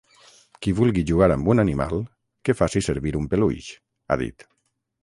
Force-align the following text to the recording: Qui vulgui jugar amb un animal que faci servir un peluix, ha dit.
Qui 0.65 0.71
vulgui 0.79 1.03
jugar 1.11 1.27
amb 1.35 1.51
un 1.55 1.63
animal 1.65 2.01
que 2.49 2.57
faci 2.63 2.85
servir 2.89 3.17
un 3.21 3.31
peluix, 3.35 3.73
ha 4.17 4.21
dit. 4.27 4.53